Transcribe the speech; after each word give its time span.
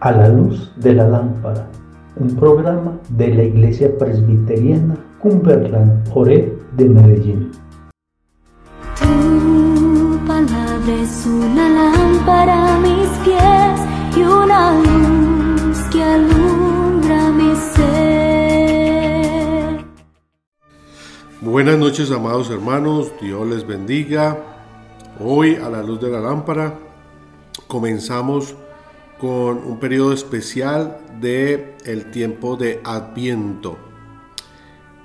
A 0.00 0.12
la 0.12 0.28
luz 0.28 0.72
de 0.76 0.94
la 0.94 1.06
lámpara, 1.06 1.68
un 2.16 2.34
programa 2.34 2.98
de 3.10 3.34
la 3.34 3.42
Iglesia 3.42 3.90
Presbiteriana 3.98 4.96
Cumberland 5.20 6.08
Ore 6.14 6.56
de 6.78 6.88
Medellín. 6.88 7.50
Tu 8.98 10.18
palabra 10.26 10.94
es 11.02 11.26
una 11.26 11.68
lámpara 11.68 12.74
a 12.74 12.78
mis 12.80 13.08
pies 13.22 13.80
y 14.16 14.22
una 14.22 14.80
luz 14.80 15.78
que 15.92 16.02
alumbra 16.02 17.30
mi 17.32 17.54
ser. 17.74 17.84
Buenas 21.42 21.76
noches 21.76 22.10
amados 22.10 22.48
hermanos, 22.50 23.12
Dios 23.20 23.46
les 23.46 23.66
bendiga. 23.66 24.38
Hoy 25.20 25.56
a 25.56 25.68
la 25.68 25.82
luz 25.82 26.00
de 26.00 26.10
la 26.10 26.20
lámpara 26.20 26.78
comenzamos 27.74 28.54
con 29.18 29.58
un 29.58 29.80
periodo 29.80 30.12
especial 30.12 30.98
de 31.20 31.74
el 31.84 32.12
tiempo 32.12 32.54
de 32.54 32.80
Adviento. 32.84 33.76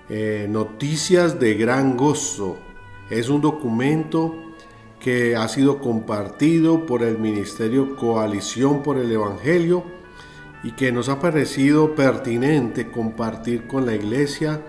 Eh, 0.08 0.46
noticias 0.48 1.40
de 1.40 1.56
gran 1.56 1.98
gozo. 1.98 2.58
Es 3.10 3.28
un 3.28 3.42
documento 3.42 4.36
que 5.00 5.36
ha 5.36 5.48
sido 5.48 5.80
compartido 5.80 6.86
por 6.86 7.02
el 7.02 7.18
Ministerio 7.18 7.96
Coalición 7.96 8.84
por 8.84 9.00
el 9.00 9.12
Evangelio 9.12 9.84
y 10.62 10.74
que 10.74 10.92
nos 10.92 11.10
ha 11.10 11.20
parecido 11.20 11.96
pertinente 11.96 12.92
compartir 12.92 13.66
con 13.66 13.88
la 13.88 13.96
iglesia 13.96 14.62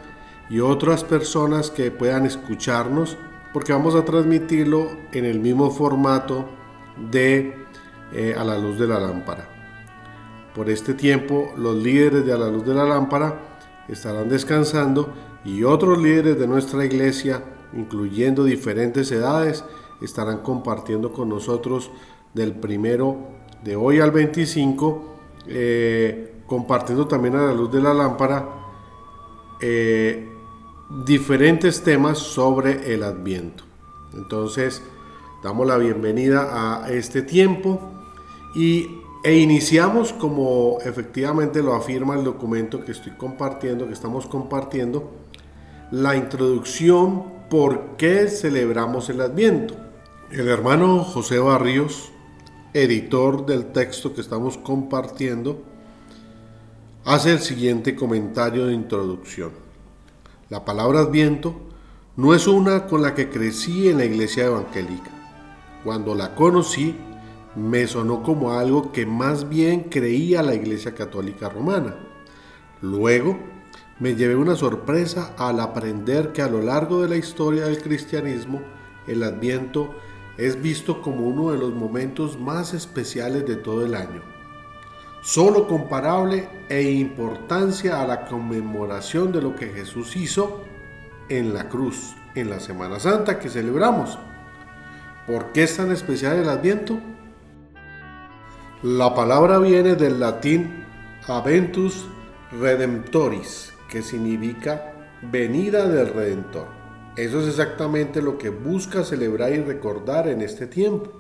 y 0.49 0.61
otras 0.61 1.05
personas 1.05 1.71
que 1.71 1.91
puedan 1.91 2.25
escucharnos 2.25 3.19
porque 3.53 3.75
vamos 3.75 3.95
a 3.95 4.07
transmitirlo 4.07 4.89
en 5.13 5.27
el 5.27 5.39
mismo 5.39 5.71
formato 5.71 6.49
de 7.11 7.61
eh, 8.13 8.35
a 8.37 8.45
la 8.45 8.59
luz 8.59 8.79
de 8.79 8.87
la 8.87 8.99
lámpara. 8.99 9.49
Por 10.55 10.69
este 10.69 10.95
tiempo, 10.95 11.53
los 11.57 11.77
líderes 11.77 12.27
de 12.27 12.33
a 12.33 12.37
la 12.37 12.49
luz 12.49 12.65
de 12.65 12.75
la 12.75 12.85
lámpara 12.85 13.41
estarán 13.89 14.29
descansando 14.29 15.13
y 15.45 15.63
otros 15.63 15.99
líderes 15.99 16.39
de 16.39 16.47
nuestra 16.47 16.85
iglesia, 16.85 17.43
incluyendo 17.73 18.45
diferentes 18.45 19.11
edades, 19.13 19.65
estarán 20.03 20.39
compartiendo 20.39 21.13
con 21.13 21.29
nosotros 21.29 21.91
del 22.35 22.55
primero 22.55 23.17
de 23.63 23.77
hoy 23.77 24.01
al 24.01 24.11
25, 24.11 25.17
eh, 25.47 26.43
compartiendo 26.47 27.07
también 27.07 27.37
a 27.37 27.47
la 27.47 27.53
luz 27.53 27.71
de 27.71 27.81
la 27.81 27.95
lámpara 27.95 28.49
eh, 29.61 30.29
diferentes 31.05 31.83
temas 31.83 32.19
sobre 32.19 32.93
el 32.93 33.03
adviento. 33.03 33.65
Entonces, 34.15 34.83
damos 35.45 35.67
la 35.67 35.79
bienvenida 35.79 36.83
a 36.83 36.91
este 36.91 37.23
tiempo 37.23 38.00
y, 38.55 39.01
e 39.23 39.37
iniciamos 39.37 40.13
como 40.13 40.79
efectivamente 40.85 41.63
lo 41.63 41.75
afirma 41.75 42.15
el 42.15 42.25
documento 42.25 42.85
que 42.85 42.93
estoy 42.93 43.13
compartiendo, 43.13 43.87
que 43.87 43.93
estamos 43.93 44.27
compartiendo, 44.27 45.11
la 45.91 46.17
introducción 46.17 47.25
por 47.51 47.97
qué 47.97 48.29
celebramos 48.29 49.11
el 49.11 49.21
Adviento. 49.21 49.75
El 50.31 50.49
hermano 50.49 51.03
José 51.03 51.39
Barrios, 51.39 52.13
editor 52.73 53.45
del 53.45 53.73
texto 53.73 54.15
que 54.15 54.21
estamos 54.21 54.57
compartiendo, 54.57 55.61
hace 57.05 57.33
el 57.33 57.41
siguiente 57.41 57.97
comentario 57.97 58.67
de 58.67 58.75
introducción. 58.75 59.51
La 60.49 60.65
palabra 60.65 61.01
Adviento 61.01 61.57
no 62.17 62.35
es 62.35 62.47
una 62.47 62.87
con 62.87 63.03
la 63.03 63.15
que 63.15 63.29
crecí 63.29 63.89
en 63.89 63.99
la 63.99 64.05
iglesia 64.05 64.47
evangélica. 64.47 65.11
Cuando 65.83 66.15
la 66.15 66.35
conocí, 66.35 66.95
me 67.57 67.87
sonó 67.87 68.23
como 68.23 68.53
algo 68.53 68.93
que 68.93 69.07
más 69.07 69.49
bien 69.49 69.85
creía 69.85 70.43
la 70.43 70.55
Iglesia 70.55 70.95
Católica 70.95 71.49
Romana. 71.49 71.97
Luego, 72.81 73.39
me 73.99 74.15
llevé 74.15 74.37
una 74.37 74.57
sorpresa 74.57 75.35
al 75.37 75.61
aprender 75.61 76.33
que 76.33 76.43
a 76.43 76.49
lo 76.49 76.63
largo 76.63 77.03
de 77.03 77.09
la 77.09 77.17
historia 77.17 77.67
del 77.67 77.83
cristianismo, 77.83 78.63
el 79.07 79.23
Adviento 79.23 79.95
es 80.39 80.63
visto 80.63 81.03
como 81.03 81.27
uno 81.27 81.53
de 81.53 81.59
los 81.59 81.75
momentos 81.75 82.39
más 82.39 82.73
especiales 82.73 83.47
de 83.47 83.57
todo 83.57 83.85
el 83.85 83.95
año, 83.95 84.23
solo 85.21 85.67
comparable 85.69 86.49
e 86.71 86.83
importancia 86.93 88.01
a 88.01 88.07
la 88.07 88.25
conmemoración 88.25 89.33
de 89.33 89.43
lo 89.43 89.55
que 89.55 89.69
Jesús 89.69 90.17
hizo 90.17 90.65
en 91.29 91.53
la 91.53 91.69
cruz, 91.69 92.15
en 92.35 92.49
la 92.49 92.59
Semana 92.61 92.99
Santa 93.01 93.39
que 93.39 93.51
celebramos. 93.51 94.19
¿Por 95.27 95.53
qué 95.53 95.65
es 95.65 95.77
tan 95.77 95.93
especial 95.93 96.39
el 96.39 96.49
Adviento? 96.49 96.99
La 98.83 99.15
palabra 99.15 99.59
viene 99.59 99.95
del 99.95 100.21
latín 100.21 100.87
Aventus 101.29 102.07
Redemptoris, 102.51 103.75
que 103.91 104.01
significa 104.01 104.95
venida 105.21 105.87
del 105.87 106.15
Redentor. 106.15 106.65
Eso 107.15 107.41
es 107.41 107.49
exactamente 107.49 108.23
lo 108.23 108.39
que 108.39 108.49
busca 108.49 109.05
celebrar 109.05 109.53
y 109.53 109.61
recordar 109.61 110.29
en 110.29 110.41
este 110.41 110.67
tiempo. 110.67 111.11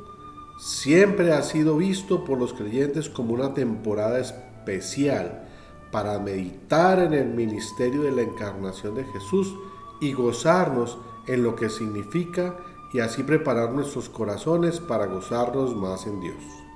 Siempre 0.58 1.34
ha 1.34 1.42
sido 1.42 1.76
visto 1.76 2.24
por 2.24 2.38
los 2.38 2.54
creyentes 2.54 3.10
como 3.10 3.34
una 3.34 3.52
temporada 3.52 4.18
especial 4.18 5.46
para 5.92 6.18
meditar 6.18 6.98
en 7.00 7.12
el 7.12 7.28
ministerio 7.28 8.04
de 8.04 8.12
la 8.12 8.22
encarnación 8.22 8.94
de 8.94 9.04
Jesús 9.04 9.54
y 10.00 10.14
gozarnos 10.14 10.96
en 11.26 11.42
lo 11.42 11.56
que 11.56 11.68
significa 11.68 12.56
y 12.90 13.00
así 13.00 13.22
preparar 13.22 13.72
nuestros 13.72 14.08
corazones 14.08 14.80
para 14.80 15.04
gozarnos 15.04 15.76
más 15.76 16.06
en 16.06 16.20
Dios. 16.20 16.69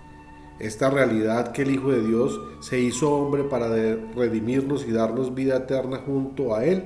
Esta 0.58 0.88
realidad 0.88 1.52
que 1.52 1.62
el 1.62 1.72
Hijo 1.72 1.90
de 1.90 2.02
Dios 2.02 2.40
se 2.60 2.78
hizo 2.78 3.12
hombre 3.12 3.42
para 3.44 3.68
redimirnos 3.68 4.86
y 4.86 4.92
darnos 4.92 5.34
vida 5.34 5.56
eterna 5.56 5.98
junto 6.06 6.54
a 6.54 6.64
Él, 6.64 6.84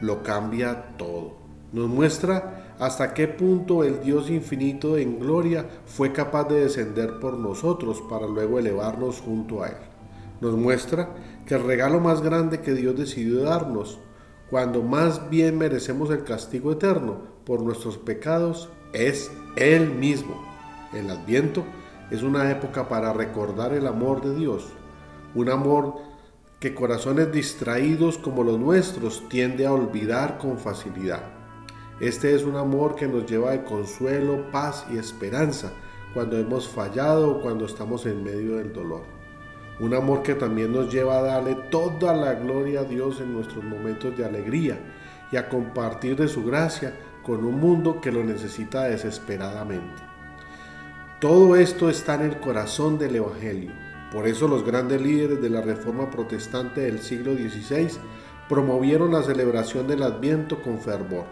lo 0.00 0.22
cambia 0.22 0.96
todo. 0.96 1.34
Nos 1.72 1.88
muestra 1.88 2.74
hasta 2.78 3.12
qué 3.12 3.28
punto 3.28 3.84
el 3.84 4.00
Dios 4.00 4.30
infinito 4.30 4.96
en 4.96 5.18
gloria 5.18 5.66
fue 5.86 6.12
capaz 6.12 6.44
de 6.48 6.62
descender 6.62 7.18
por 7.20 7.36
nosotros 7.36 8.02
para 8.08 8.26
luego 8.26 8.58
elevarnos 8.58 9.20
junto 9.20 9.62
a 9.62 9.68
Él. 9.68 9.76
Nos 10.40 10.56
muestra 10.56 11.10
que 11.46 11.56
el 11.56 11.64
regalo 11.64 12.00
más 12.00 12.22
grande 12.22 12.60
que 12.60 12.72
Dios 12.74 12.96
decidió 12.96 13.42
darnos, 13.42 14.00
cuando 14.48 14.82
más 14.82 15.28
bien 15.30 15.58
merecemos 15.58 16.10
el 16.10 16.24
castigo 16.24 16.72
eterno 16.72 17.18
por 17.44 17.62
nuestros 17.62 17.98
pecados, 17.98 18.68
es 18.92 19.30
Él 19.56 19.90
mismo. 19.90 20.40
El 20.92 21.10
adviento 21.10 21.64
es 22.10 22.22
una 22.22 22.50
época 22.50 22.88
para 22.88 23.12
recordar 23.12 23.72
el 23.72 23.86
amor 23.86 24.20
de 24.20 24.34
Dios, 24.34 24.68
un 25.34 25.48
amor 25.48 25.94
que 26.58 26.74
corazones 26.74 27.32
distraídos 27.32 28.18
como 28.18 28.42
los 28.42 28.58
nuestros 28.58 29.28
tiende 29.28 29.64
a 29.64 29.72
olvidar 29.72 30.36
con 30.38 30.58
facilidad. 30.58 31.22
Este 32.00 32.34
es 32.34 32.44
un 32.44 32.56
amor 32.56 32.96
que 32.96 33.06
nos 33.06 33.26
lleva 33.26 33.52
de 33.52 33.62
consuelo, 33.62 34.50
paz 34.50 34.86
y 34.90 34.98
esperanza 34.98 35.72
cuando 36.12 36.36
hemos 36.36 36.68
fallado 36.68 37.30
o 37.30 37.40
cuando 37.40 37.66
estamos 37.66 38.04
en 38.06 38.24
medio 38.24 38.56
del 38.56 38.72
dolor. 38.72 39.02
Un 39.78 39.94
amor 39.94 40.22
que 40.22 40.34
también 40.34 40.72
nos 40.72 40.92
lleva 40.92 41.18
a 41.18 41.22
darle 41.22 41.54
toda 41.70 42.14
la 42.14 42.34
gloria 42.34 42.80
a 42.80 42.84
Dios 42.84 43.20
en 43.20 43.32
nuestros 43.32 43.64
momentos 43.64 44.16
de 44.16 44.24
alegría 44.24 44.78
y 45.30 45.36
a 45.36 45.48
compartir 45.48 46.16
de 46.16 46.28
su 46.28 46.44
gracia 46.44 46.94
con 47.22 47.44
un 47.44 47.60
mundo 47.60 48.00
que 48.00 48.12
lo 48.12 48.24
necesita 48.24 48.84
desesperadamente. 48.84 50.09
Todo 51.20 51.54
esto 51.54 51.90
está 51.90 52.14
en 52.14 52.22
el 52.22 52.40
corazón 52.40 52.98
del 52.98 53.16
Evangelio. 53.16 53.72
Por 54.10 54.26
eso 54.26 54.48
los 54.48 54.64
grandes 54.64 55.02
líderes 55.02 55.42
de 55.42 55.50
la 55.50 55.60
Reforma 55.60 56.10
Protestante 56.10 56.80
del 56.80 56.98
siglo 57.00 57.34
XVI 57.34 57.90
promovieron 58.48 59.12
la 59.12 59.22
celebración 59.22 59.86
del 59.86 60.02
Adviento 60.02 60.62
con 60.62 60.80
fervor. 60.80 61.26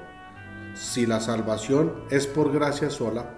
Si 0.75 1.06
la 1.06 1.21
salvación 1.21 2.04
es 2.10 2.27
por 2.27 2.53
gracia 2.53 2.91
sola, 2.91 3.34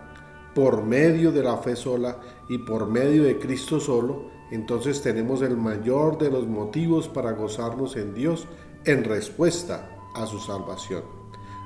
por 0.53 0.83
medio 0.83 1.31
de 1.31 1.45
la 1.45 1.57
fe 1.59 1.77
sola 1.77 2.19
y 2.49 2.59
por 2.59 2.89
medio 2.89 3.23
de 3.23 3.39
Cristo 3.39 3.79
solo, 3.79 4.25
entonces 4.51 5.03
tenemos 5.03 5.43
el 5.43 5.57
mayor 5.57 6.19
de 6.19 6.33
los 6.33 6.49
motivos 6.49 7.07
para 7.07 7.31
gozarnos 7.31 7.95
en 7.95 8.13
Dios 8.13 8.49
en 8.85 9.05
respuesta 9.05 9.89
a 10.17 10.27
su 10.27 10.41
salvación. 10.41 11.20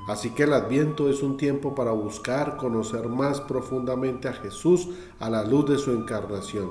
Así 0.07 0.29
que 0.31 0.43
el 0.43 0.53
adviento 0.53 1.09
es 1.09 1.23
un 1.23 1.35
tiempo 1.35 1.73
para 1.73 1.91
buscar 1.91 2.57
conocer 2.57 3.09
más 3.09 3.41
profundamente 3.41 4.27
a 4.27 4.33
Jesús 4.33 4.89
a 5.19 5.29
la 5.29 5.43
luz 5.43 5.67
de 5.67 5.77
su 5.79 5.91
encarnación, 5.91 6.69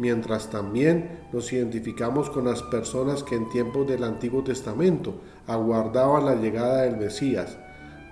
mientras 0.00 0.50
también 0.50 1.28
nos 1.32 1.52
identificamos 1.52 2.28
con 2.28 2.46
las 2.46 2.62
personas 2.64 3.22
que 3.22 3.36
en 3.36 3.48
tiempos 3.50 3.86
del 3.86 4.02
Antiguo 4.02 4.42
Testamento 4.42 5.14
aguardaban 5.46 6.24
la 6.24 6.34
llegada 6.34 6.82
del 6.82 6.96
Mesías 6.96 7.56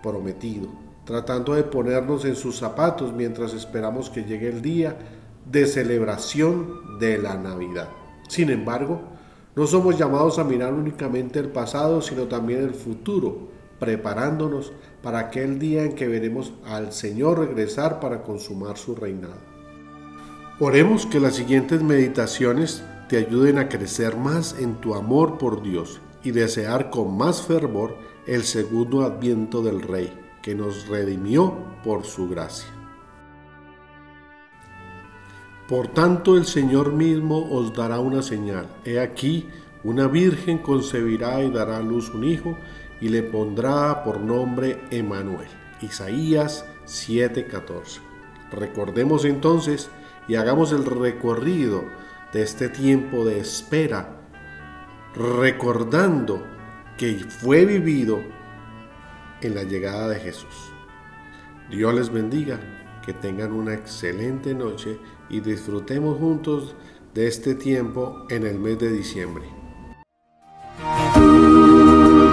prometido, 0.04 0.68
tratando 1.04 1.54
de 1.54 1.64
ponernos 1.64 2.24
en 2.24 2.36
sus 2.36 2.56
zapatos 2.56 3.12
mientras 3.12 3.52
esperamos 3.54 4.08
que 4.08 4.22
llegue 4.22 4.48
el 4.48 4.62
día 4.62 4.96
de 5.50 5.66
celebración 5.66 6.98
de 7.00 7.18
la 7.18 7.34
Navidad. 7.34 7.88
Sin 8.28 8.50
embargo, 8.50 9.00
no 9.56 9.66
somos 9.66 9.98
llamados 9.98 10.38
a 10.38 10.44
mirar 10.44 10.72
únicamente 10.72 11.40
el 11.40 11.48
pasado, 11.48 12.00
sino 12.00 12.28
también 12.28 12.60
el 12.60 12.74
futuro 12.74 13.59
preparándonos 13.80 14.72
para 15.02 15.18
aquel 15.18 15.58
día 15.58 15.82
en 15.82 15.94
que 15.94 16.06
veremos 16.06 16.52
al 16.66 16.92
Señor 16.92 17.40
regresar 17.40 17.98
para 17.98 18.22
consumar 18.22 18.76
su 18.76 18.94
reinado. 18.94 19.40
Oremos 20.60 21.06
que 21.06 21.18
las 21.18 21.34
siguientes 21.34 21.82
meditaciones 21.82 22.84
te 23.08 23.16
ayuden 23.16 23.58
a 23.58 23.68
crecer 23.68 24.16
más 24.16 24.56
en 24.60 24.74
tu 24.74 24.94
amor 24.94 25.38
por 25.38 25.62
Dios 25.62 26.00
y 26.22 26.30
desear 26.32 26.90
con 26.90 27.16
más 27.16 27.42
fervor 27.42 27.96
el 28.26 28.44
segundo 28.44 29.02
adviento 29.02 29.62
del 29.62 29.80
Rey, 29.80 30.12
que 30.42 30.54
nos 30.54 30.86
redimió 30.86 31.56
por 31.82 32.04
su 32.04 32.28
gracia. 32.28 32.68
Por 35.66 35.88
tanto 35.88 36.36
el 36.36 36.44
Señor 36.44 36.92
mismo 36.92 37.48
os 37.50 37.72
dará 37.72 38.00
una 38.00 38.22
señal. 38.22 38.66
He 38.84 39.00
aquí, 39.00 39.48
una 39.82 40.08
virgen 40.08 40.58
concebirá 40.58 41.42
y 41.42 41.50
dará 41.50 41.78
a 41.78 41.82
luz 41.82 42.10
un 42.10 42.24
hijo 42.24 42.56
y 43.00 43.08
le 43.08 43.22
pondrá 43.22 44.04
por 44.04 44.20
nombre 44.20 44.80
Emanuel. 44.90 45.48
Isaías 45.80 46.64
7:14. 46.86 48.00
Recordemos 48.50 49.24
entonces 49.24 49.90
y 50.28 50.34
hagamos 50.34 50.72
el 50.72 50.84
recorrido 50.84 51.84
de 52.32 52.42
este 52.42 52.68
tiempo 52.68 53.24
de 53.24 53.40
espera, 53.40 54.20
recordando 55.14 56.44
que 56.96 57.14
fue 57.14 57.64
vivido 57.64 58.20
en 59.40 59.54
la 59.54 59.62
llegada 59.62 60.08
de 60.08 60.20
Jesús. 60.20 60.72
Dios 61.70 61.94
les 61.94 62.10
bendiga, 62.10 62.60
que 63.04 63.14
tengan 63.14 63.52
una 63.52 63.74
excelente 63.74 64.54
noche 64.54 64.98
y 65.28 65.40
disfrutemos 65.40 66.18
juntos 66.18 66.74
de 67.14 67.26
este 67.26 67.54
tiempo 67.54 68.26
en 68.28 68.46
el 68.46 68.58
mes 68.58 68.78
de 68.78 68.92
diciembre. 68.92 69.59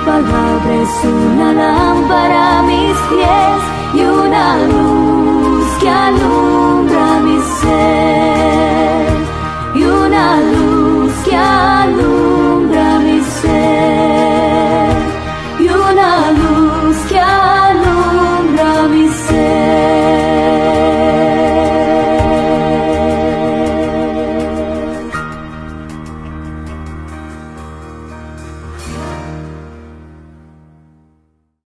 Palabra 0.07 0.73
es 0.73 1.03
una 1.03 1.51
lámpara 1.51 2.59
a 2.59 2.63
mis 2.63 2.97
pies 3.09 3.61
y 3.93 4.05
una 4.05 4.57
luz 4.65 5.67
que 5.81 5.89
alumbra 5.89 7.19
mi 7.25 7.37
ser. 7.59 8.06